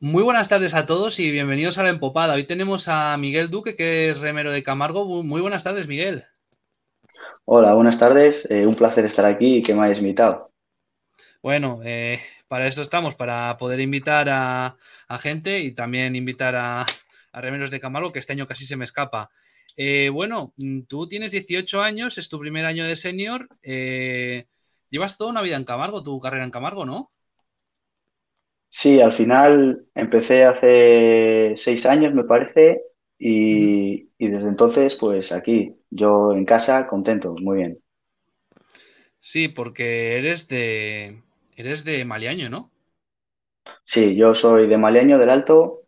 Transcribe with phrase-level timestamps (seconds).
[0.00, 2.34] Muy buenas tardes a todos y bienvenidos a la Empopada.
[2.34, 5.22] Hoy tenemos a Miguel Duque, que es remero de Camargo.
[5.22, 6.24] Muy buenas tardes, Miguel.
[7.44, 8.50] Hola, buenas tardes.
[8.50, 10.50] Eh, un placer estar aquí y que me hayas invitado.
[11.40, 14.76] Bueno, eh, para esto estamos, para poder invitar a,
[15.18, 16.84] gente y también invitar a,
[17.32, 19.30] remeros de Camargo, que este año casi se me escapa.
[19.76, 20.52] Eh, bueno,
[20.88, 23.48] tú tienes 18 años, es tu primer año de senior.
[24.90, 27.10] llevas toda una vida en Camargo, tu carrera en Camargo, ¿no?
[28.68, 32.80] Sí, al final empecé hace seis años, me parece,
[33.24, 37.78] y, desde entonces, pues aquí, yo en casa, contento, muy bien.
[39.18, 41.22] Sí, porque eres de,
[41.54, 42.72] eres de Maliaño, ¿no?
[43.84, 45.81] Sí, yo soy de Maliaño, del Alto,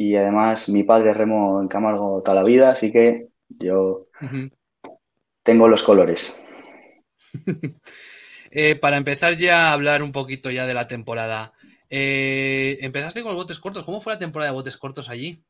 [0.00, 4.06] y además mi padre remo en Camargo toda la vida, así que yo
[5.42, 6.34] tengo los colores.
[8.52, 11.52] Eh, para empezar ya a hablar un poquito ya de la temporada,
[11.88, 13.84] eh, empezaste con los botes cortos.
[13.84, 15.44] ¿Cómo fue la temporada de botes cortos allí?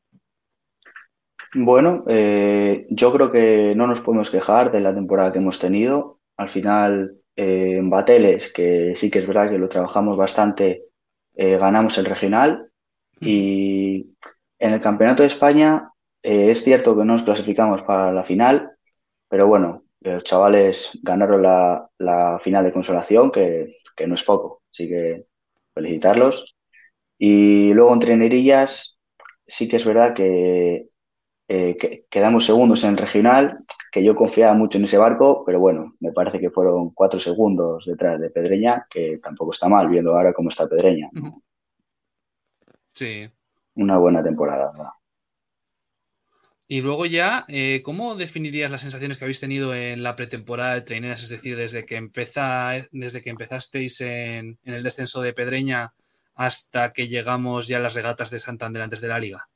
[1.55, 6.19] Bueno, eh, yo creo que no nos podemos quejar de la temporada que hemos tenido.
[6.37, 10.83] Al final, en Bateles, que sí que es verdad que lo trabajamos bastante,
[11.33, 12.71] ganamos el regional.
[13.19, 14.15] Y
[14.61, 18.71] en el Campeonato de España es cierto que no nos clasificamos para la final,
[19.27, 24.61] pero bueno, los chavales ganaron la, final de consolación, que, que no es poco.
[24.71, 25.25] Así que
[25.73, 26.55] felicitarlos.
[27.17, 28.97] Y luego en Trenerillas
[29.47, 30.89] sí que es verdad que,
[31.47, 36.13] eh, quedamos segundos en regional, que yo confiaba mucho en ese barco, pero bueno, me
[36.13, 40.49] parece que fueron cuatro segundos detrás de Pedreña, que tampoco está mal viendo ahora cómo
[40.49, 41.09] está Pedreña.
[42.93, 43.29] Sí.
[43.75, 44.71] Una buena temporada.
[46.71, 50.81] Y luego ya, eh, ¿cómo definirías las sensaciones que habéis tenido en la pretemporada de
[50.83, 51.21] traineras?
[51.21, 55.91] Es decir, desde que, empezá, desde que empezasteis en, el descenso de Pedreña
[56.33, 59.49] hasta que llegamos ya a las regatas de Santander antes de la liga.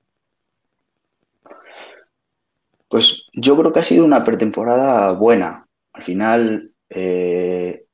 [2.90, 5.70] Pues yo creo que ha sido una pretemporada buena.
[5.94, 7.86] Al final eh,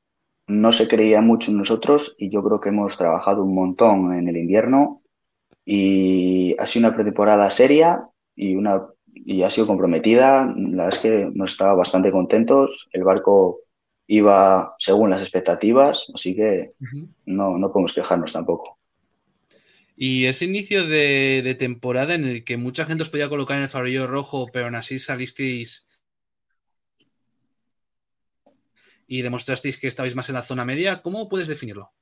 [0.48, 4.28] no se creía mucho en nosotros y yo creo que hemos trabajado un montón en
[4.28, 5.01] el invierno
[5.64, 10.52] y ha sido una pretemporada seria y una y ha sido comprometida.
[10.56, 12.88] La verdad es que nos estaba bastante contentos.
[12.92, 13.60] El barco
[14.06, 16.72] iba según las expectativas, así que
[17.26, 18.78] no, no podemos quejarnos tampoco.
[19.96, 23.68] Y ese inicio de, temporada en el que mucha gente os podía colocar en el
[23.68, 25.86] farolillo rojo, pero aún así salisteis
[29.06, 31.92] y demostrasteis que estabais más en la zona media, ¿cómo puedes definirlo?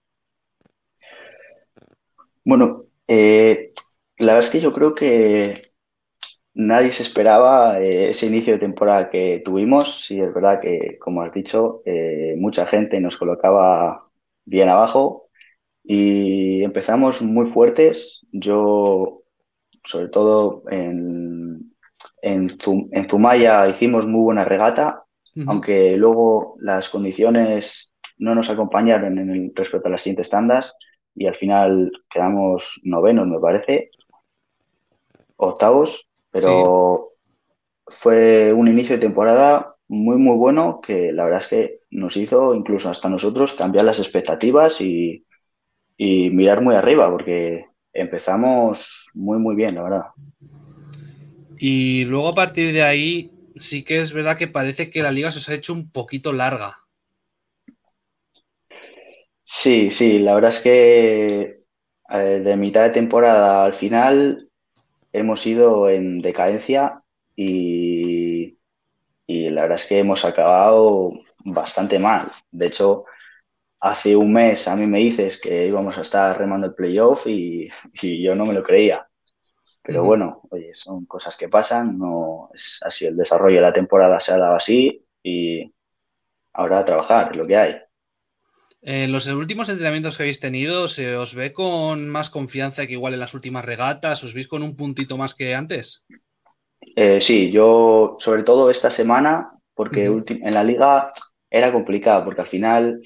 [2.44, 3.72] Bueno, eh,
[4.18, 5.54] la verdad es que yo creo que
[6.54, 10.04] Nadie se esperaba eh, ese inicio de temporada que tuvimos.
[10.04, 14.08] Sí, es verdad que, como has dicho, eh, mucha gente nos colocaba
[14.44, 15.28] bien abajo
[15.84, 18.26] y empezamos muy fuertes.
[18.32, 19.22] Yo,
[19.84, 21.72] sobre todo en,
[22.20, 22.58] en,
[23.08, 25.04] Zumaya, hicimos muy buena regata,
[25.46, 30.74] aunque luego las condiciones no nos acompañaron en el respecto a las siguientes tandas
[31.14, 33.90] y al final quedamos novenos, me parece,
[35.36, 37.08] octavos pero
[37.86, 42.54] fue un inicio de temporada muy, muy bueno que la verdad es que nos hizo
[42.54, 45.24] incluso hasta nosotros cambiar las expectativas y,
[45.98, 50.04] mirar muy arriba, porque empezamos muy, muy bien, la verdad.
[51.58, 55.30] Y luego a partir de ahí, sí que es verdad que parece que la liga
[55.30, 56.78] se os ha hecho un poquito larga.
[59.52, 61.64] Sí, sí, la verdad es que
[62.08, 64.48] eh, de mitad de temporada al final
[65.12, 67.02] hemos ido en decadencia
[67.36, 68.56] y,
[69.26, 71.12] la verdad es que hemos acabado
[71.44, 72.30] bastante mal.
[72.52, 73.04] De hecho,
[73.80, 77.68] hace un mes a mí me dices que íbamos a estar remando el playoff y,
[77.94, 79.08] yo no me lo creía.
[79.82, 84.20] Pero bueno, oye, son cosas que pasan, no es así el desarrollo de la temporada
[84.20, 85.74] se ha dado así y
[86.52, 87.89] ahora a trabajar, es lo que hay.
[88.82, 93.12] En los últimos entrenamientos que habéis tenido, ¿se os ve con más confianza que igual
[93.12, 94.24] en las últimas regatas?
[94.24, 96.06] ¿Os veis con un puntito más que antes?
[96.96, 101.12] Eh, sí, yo sobre todo esta semana, porque en la liga
[101.50, 103.02] era complicado, porque al final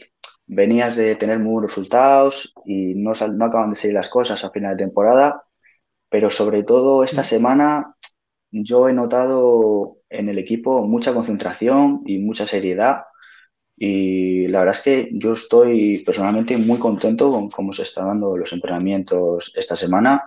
[0.46, 4.50] venías de tener muy buenos resultados y no, no acaban de salir las cosas a
[4.50, 5.42] final de temporada,
[6.08, 7.96] pero sobre todo esta semana
[8.52, 13.02] yo he notado en el equipo mucha concentración y mucha seriedad
[13.76, 18.36] y la verdad es que yo estoy personalmente muy contento con cómo se están dando
[18.36, 20.24] los entrenamientos esta semana,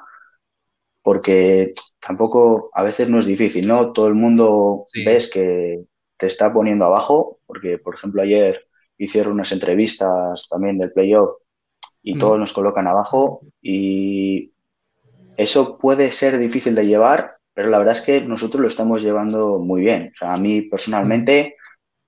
[1.02, 3.94] porque tampoco a veces no es difícil, ¿no?
[3.94, 5.86] Todo el mundo ves que,
[6.18, 8.66] te está poniendo abajo, porque por ejemplo ayer
[8.98, 11.38] hicieron unas entrevistas también del playoff
[12.02, 12.20] y Mm.
[12.20, 14.52] todos nos colocan abajo y
[15.38, 19.60] eso puede ser difícil de llevar, pero la verdad es que nosotros lo estamos llevando
[19.60, 20.12] muy bien.
[20.14, 21.56] O sea, a mí personalmente,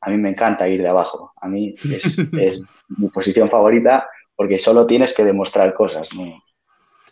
[0.02, 1.34] a mí me encanta ir de abajo.
[1.42, 2.04] A mí es,
[2.38, 6.10] es mi posición favorita porque solo tienes que demostrar cosas.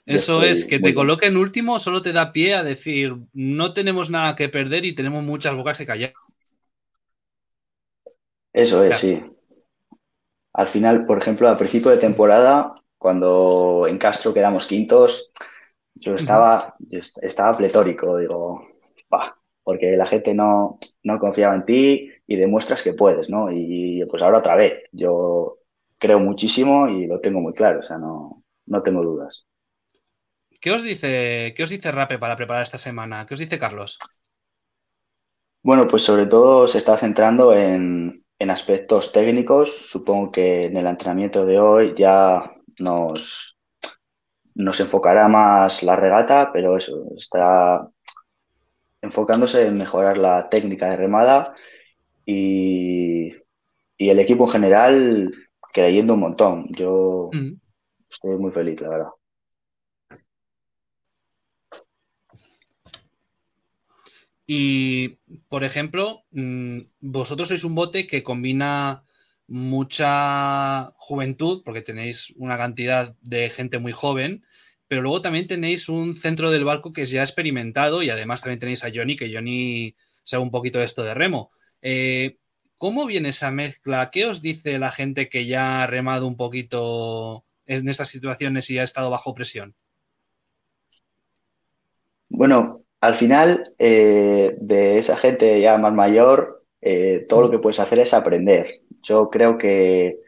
[0.06, 4.10] Eso estoy es, que te coloquen último solo te da pie a decir, no tenemos
[4.10, 6.14] nada que perder y tenemos muchas bocas que callar.
[8.54, 9.20] Eso es, Claro.
[9.22, 9.38] sí.
[10.54, 15.32] Al final, por ejemplo, al principio de temporada, cuando en Castro quedamos quintos,
[15.96, 18.62] yo estaba, yo est- estaba pletórico, digo,
[19.10, 23.50] "Bah", porque la gente no, no confiaba en ti y demuestras que puedes, ¿no?
[23.52, 25.60] Y pues ahora otra vez, yo
[25.98, 29.46] creo muchísimo y lo tengo muy claro, o sea, no, no tengo dudas.
[30.60, 33.26] ¿Qué os dice, qué os dice Rape para preparar esta semana?
[33.26, 33.98] ¿Qué os dice Carlos?
[35.64, 39.90] Bueno, pues sobre todo se está centrando en, en aspectos técnicos.
[39.90, 42.44] Supongo que en el entrenamiento de hoy ya
[42.80, 43.58] nos,
[44.56, 47.88] nos enfocará más la regata, pero eso, está
[49.02, 51.54] enfocándose en mejorar la técnica de remada
[52.28, 53.34] y,
[53.98, 55.34] y el equipo en general
[55.74, 56.68] creyendo un montón.
[56.76, 57.54] Yo Mm.
[58.10, 59.10] estoy muy feliz, la verdad.
[64.46, 65.18] Y,
[65.50, 69.04] por ejemplo, mm, vosotros sois un bote que combina
[69.48, 74.46] mucha juventud, porque tenéis una cantidad de gente muy joven,
[74.88, 78.60] pero luego también tenéis un centro del barco que es ya experimentado y además también
[78.60, 81.52] tenéis a Johnny, que Johnny sabe un poquito de esto de remo.
[81.82, 82.38] Eh,
[82.78, 84.10] ¿Cómo viene esa mezcla?
[84.12, 88.78] ¿Qué os dice la gente que ya ha remado un poquito en estas situaciones y
[88.78, 89.76] ha estado bajo presión?
[92.30, 97.80] Bueno, al final, eh, de esa gente ya más mayor, eh, todo lo que puedes
[97.80, 98.82] hacer es aprender.
[99.02, 100.20] Yo creo que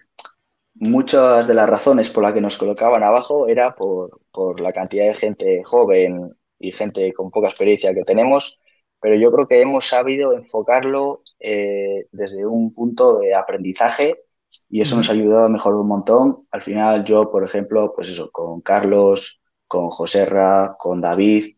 [0.76, 5.06] muchas de las razones por las que nos colocaban abajo era por, por la cantidad
[5.06, 8.60] de gente joven y gente con poca experiencia que tenemos,
[9.02, 14.22] pero yo creo que hemos sabido enfocarlo eh, desde un punto de aprendizaje
[14.70, 16.48] y eso nos ha ayudado a mejorar un montón.
[16.52, 21.56] Al final, yo, por ejemplo, pues eso, con Carlos, con Joserra, con David,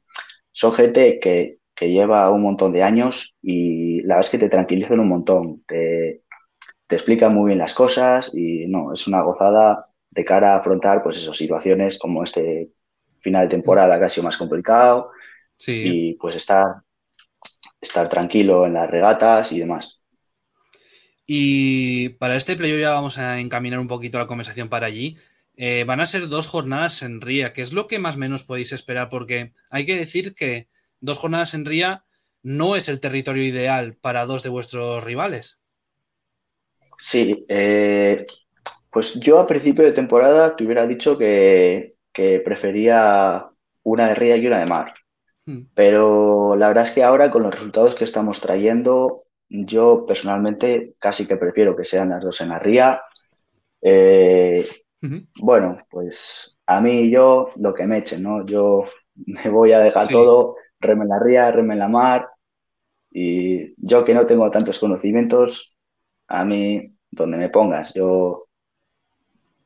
[0.52, 4.50] son gente que, que lleva un montón de años y la verdad es que te
[4.50, 6.24] tranquilizan un montón, te,
[6.88, 11.02] te explican muy bien las cosas y no, es una gozada de cara a afrontar
[11.04, 12.72] pues eso, situaciones como este
[13.20, 15.12] final de temporada que ha sido más complicado
[15.58, 16.08] Sí.
[16.12, 16.84] y pues estar,
[17.82, 20.04] estar tranquilo en las regatas y demás.
[21.26, 25.18] Y para este playo ya vamos a encaminar un poquito la conversación para allí.
[25.56, 28.44] Eh, van a ser dos jornadas en Ría, que es lo que más o menos
[28.44, 30.68] podéis esperar, porque hay que decir que
[31.00, 32.06] dos jornadas en Ría
[32.44, 35.62] no es el territorio ideal para dos de vuestros rivales.
[36.98, 38.26] Sí, eh,
[38.92, 43.48] pues yo a principio de temporada te hubiera dicho que, que prefería
[43.84, 44.94] una de ría y una de mar.
[45.48, 45.62] Hmm.
[45.74, 51.28] Pero la verdad es que ahora con los resultados que estamos trayendo, yo personalmente casi
[51.28, 53.02] que prefiero que sean las dos en la ría.
[53.82, 54.68] Eh,
[55.42, 58.46] bueno, pues a mí y yo lo que me echen, ¿no?
[58.46, 58.84] Yo
[59.16, 60.14] me voy a dejar Sí.
[60.14, 62.30] todo, reme en la ría, reme en la mar.
[63.12, 65.78] Y yo que no tengo tantos conocimientos,
[66.28, 68.48] a mí donde me pongas, yo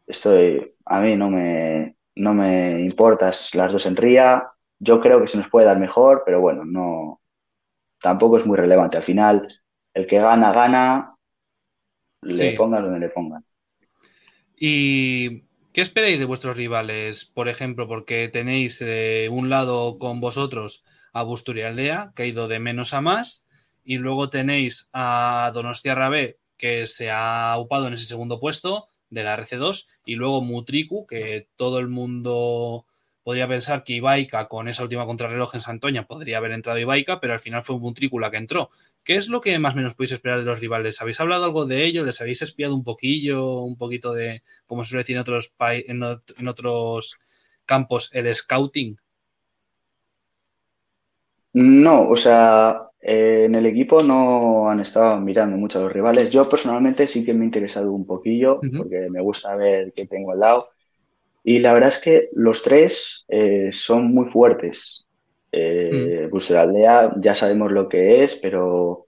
[0.07, 4.43] estoy, a mí no me, no me importas las dos en ría.
[4.79, 7.21] Yo creo que se nos puede dar mejor, pero bueno, no,
[8.01, 8.97] tampoco es muy relevante.
[8.97, 9.47] Al final,
[9.93, 11.15] el que gana, gana,
[12.21, 12.57] le Sí.
[12.57, 13.43] pongas donde le pongas.
[14.57, 15.41] ¿Y
[15.73, 17.25] qué esperáis de vuestros rivales?
[17.25, 22.59] Por ejemplo, porque tenéis de un lado con vosotros a Busturialdea, que ha ido de
[22.59, 23.47] menos a más,
[23.83, 29.23] y luego tenéis a Donostia B, que se ha upado en ese segundo puesto de
[29.23, 32.85] la RC2, y luego Mutriku, que todo el mundo
[33.25, 37.33] podría pensar que Ibaica con esa última contrarreloj en Santoña podría haber entrado Ibaica, pero
[37.33, 38.69] al final fue Mutriku la que entró.
[39.03, 41.01] ¿Qué es lo que más o menos podéis esperar de los rivales?
[41.01, 42.05] ¿Habéis hablado algo de ello?
[42.05, 46.03] ¿Les habéis espiado un poquillo, un poquito de, como se suele decir en otros, en,
[46.37, 47.17] en otros
[47.65, 48.97] campos, el scouting?
[51.53, 56.29] No, o sea, eh, en el equipo no han estado mirando mucho a los rivales.
[56.29, 60.31] Yo personalmente sí que me he interesado un poquillo porque me gusta ver qué tengo
[60.33, 60.65] al lado.
[61.45, 65.09] Y la verdad es que los tres eh, son muy fuertes.
[65.53, 69.07] Eh, Busturialdea ya sabemos lo que es, pero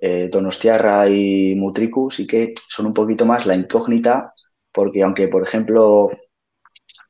[0.00, 4.34] eh, Donostiarra y Mutriku sí que son un poquito más la incógnita,
[4.72, 6.10] porque aunque, por ejemplo,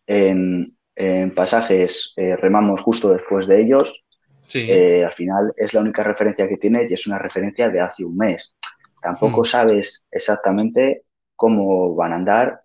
[0.07, 4.03] en, en pasajes eh, remamos justo después de ellos,
[4.47, 8.05] Sí, al final es la única referencia que tiene y es una referencia de hace
[8.05, 8.57] un mes.
[9.03, 9.47] tampoco Hmm.
[9.47, 11.05] sabes exactamente
[11.37, 12.61] cómo van a andar,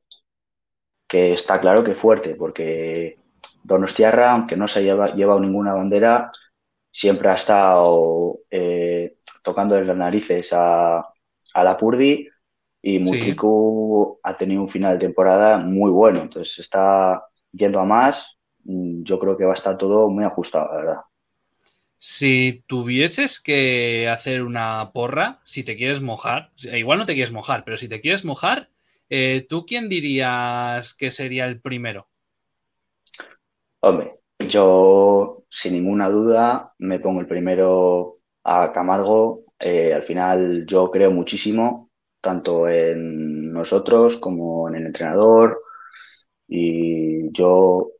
[1.11, 3.17] que está claro que fuerte, porque
[3.63, 6.31] Donostiarra, aunque no se ha lleva- llevado ninguna bandera,
[6.91, 12.27] siempre ha estado eh, tocando las narices a, a la Purdi
[12.81, 13.07] y Sí.
[13.07, 19.03] Mutriku ha tenido un final de temporada muy bueno, entonces está yendo a más, mm,
[19.03, 21.01] yo creo que va a estar todo muy ajustado, la verdad.
[21.99, 27.63] Si tuvieses que hacer una porra, si te quieres mojar, igual no te quieres mojar,
[27.63, 28.69] pero si te quieres mojar,
[29.11, 32.09] eh, ¿tú quién dirías que sería el primero?
[33.81, 39.45] Hombre, yo sin ninguna duda me pongo el primero a Camargo.
[39.59, 41.91] Eh, al final yo creo muchísimo,
[42.21, 45.61] tanto en nosotros como en el entrenador.
[46.47, 47.91] Y yo,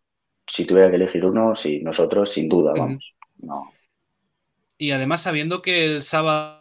[0.47, 3.01] si tuviera que elegir uno, sí, nosotros sin duda, Uh -huh.
[3.01, 3.15] vamos.
[3.37, 3.77] No.
[4.77, 6.60] Y además sabiendo que el sábado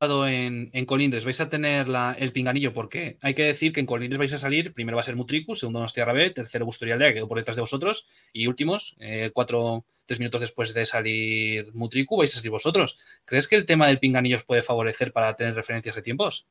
[0.00, 3.86] en, en, Colindres vais a tener la, el pinganillo, porque hay que decir que en
[3.86, 7.14] Colindres vais a salir, primero va a ser Mutricu, segundo Nostierra B, tercero Busturialdea, que
[7.14, 12.16] quedó por detrás de vosotros, y últimos, eh, cuatro, tres minutos después de salir Mutricu,
[12.16, 12.98] vais a salir vosotros.
[13.24, 16.46] ¿Crees que el tema del pinganillo os puede favorecer para tener referencias de tiempos?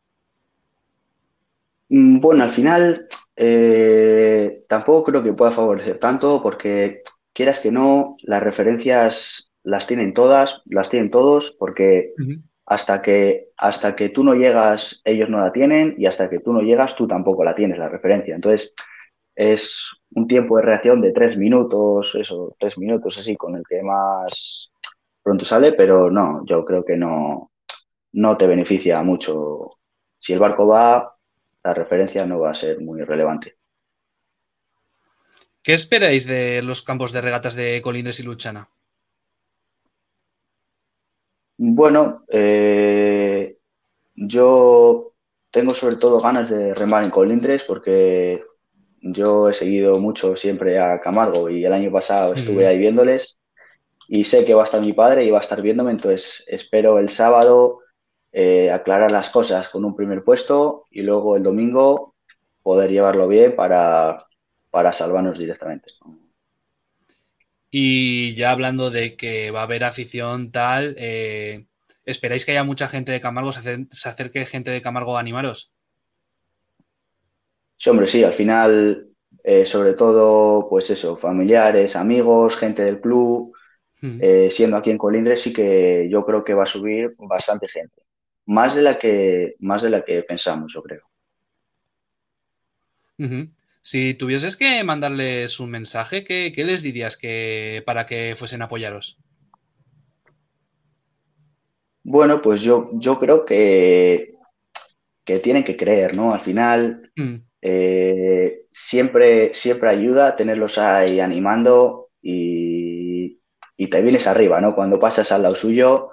[1.88, 7.02] Mm, bueno, al final eh, tampoco creo que pueda favorecer tanto, porque
[7.32, 13.02] quieras que no, las referencias las tienen todas, las tienen todos, porque uh -huh hasta
[13.02, 16.62] que, hasta que tú no llegas, ellos no la tienen, y hasta que tú no
[16.62, 18.36] llegas, tú tampoco la tienes, la referencia.
[18.36, 18.76] Entonces,
[19.34, 23.82] es un tiempo de reacción de tres minutos, eso, tres minutos así, con el que
[23.82, 24.70] más
[25.24, 27.52] pronto sale, pero no, yo creo que no,
[28.12, 29.70] no te beneficia mucho.
[30.20, 31.16] Si el barco va,
[31.64, 33.56] la referencia no va a ser muy relevante.
[35.64, 38.70] ¿Qué esperáis de los campos de regatas de Colindres y Luchana?
[41.58, 43.58] Bueno, eh,
[44.16, 45.02] yo
[45.52, 48.44] tengo sobre todo ganas de remar en Colindres porque
[49.02, 53.42] yo he seguido mucho siempre a Camargo y el año pasado estuve ahí viéndoles
[54.08, 57.00] y sé que va a estar mi padre y va a estar viéndome, entonces espero
[57.00, 57.80] el sábado
[58.32, 62.16] eh, aclarar las cosas con un primer puesto y luego el domingo
[62.62, 64.28] poder llevarlo bien para,
[64.70, 65.90] para salvarnos directamente.
[67.72, 71.68] Y ya hablando de que va a haber afición tal, eh,
[72.06, 75.72] ¿esperáis que haya mucha gente de Camargo, se, se acerque gente de Camargo a animaros?
[77.78, 79.10] Sí, hombre, sí, al final,
[79.44, 83.56] eh, sobre todo, pues eso, familiares, amigos, gente del club,
[84.02, 84.20] Hmm.
[84.20, 88.04] eh, siendo aquí en Colindres, sí que yo creo que va a subir bastante gente.
[88.48, 91.04] Más de la que, más de la que pensamos, yo creo.
[93.20, 93.67] Uh -huh.
[93.90, 98.66] Si tuvieses que mandarles un mensaje, ¿qué, qué les dirías que, para que fuesen a
[98.66, 99.18] apoyaros?
[102.04, 104.36] Bueno, pues yo, yo creo que,
[105.26, 106.34] que tienen que creer, ¿no?
[106.34, 107.38] Al final, Mm.
[107.62, 113.42] eh, siempre, siempre ayuda tenerlos ahí animando y,
[113.78, 114.76] y, te vienes arriba, ¿no?
[114.76, 116.12] Cuando pasas al lado suyo.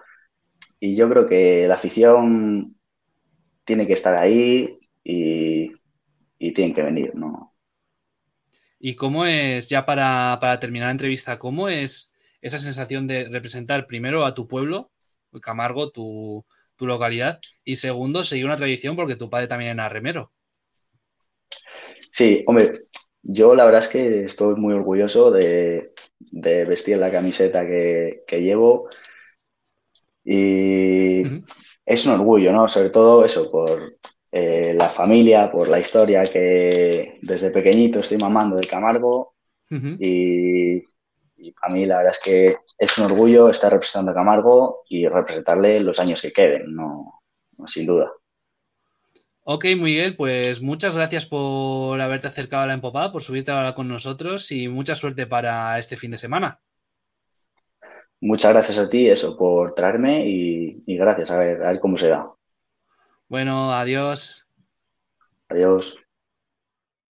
[0.80, 2.76] Y yo creo que la afición
[3.64, 5.72] tiene que estar ahí y,
[6.38, 7.53] y tienen que venir, ¿no?
[8.86, 13.86] ¿Y cómo es, ya para, para, terminar la entrevista, cómo es esa sensación de representar
[13.86, 14.90] primero a tu pueblo,
[15.40, 16.44] Camargo, tu,
[16.76, 20.32] tu localidad, y segundo, seguir una tradición porque tu padre también era remero?
[22.12, 22.72] Sí, hombre,
[23.22, 28.42] yo la verdad es que estoy muy orgulloso de, de vestir la camiseta que, que
[28.42, 28.90] llevo
[30.22, 31.44] y uh -huh.
[31.86, 32.68] es un orgullo, ¿no?
[32.68, 33.96] Sobre todo eso, por
[34.36, 39.34] eh, la familia, por la historia que desde pequeñito estoy mamando de Camargo
[39.70, 39.96] uh -huh.
[40.00, 40.82] y,
[41.36, 45.06] y a mí la verdad es que es un orgullo estar representando a Camargo y
[45.06, 47.22] representarle los años que queden, no,
[47.56, 48.10] no sin duda.
[49.44, 53.86] Ok, Miguel, pues muchas gracias por haberte acercado a la empopada, por subirte ahora con
[53.86, 56.58] nosotros y mucha suerte para este fin de semana.
[58.20, 61.96] Muchas gracias a ti, eso, por traerme y, y gracias, a ver, a ver cómo
[61.96, 62.34] se da.
[63.34, 64.46] Bueno, adiós.
[65.48, 65.96] Adiós.